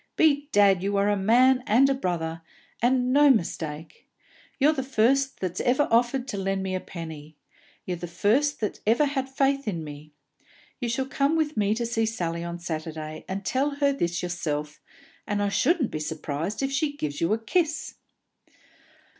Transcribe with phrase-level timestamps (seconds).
[0.15, 2.41] "Bedad, you are a man and a brother,
[2.81, 4.07] and no mistake!
[4.57, 7.37] Ye're the first that ever offered to lend me a penny;
[7.85, 10.11] ye're the first that ever had faith in me!
[10.79, 14.81] You shall come with me to see Sally on Saturday, and tell her this yourself,
[15.27, 17.93] and I shouldn't be surprised if she gives you a kiss!"